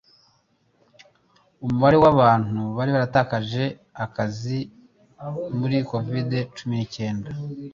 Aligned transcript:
umubare 1.65 1.97
wabantu 2.03 2.61
bari 2.77 2.91
baratakaje 2.95 3.65
akazi 4.05 4.57
muri 5.57 5.77
covid 5.89 6.29
cumi 6.55 6.73
nicyenda 6.79 7.29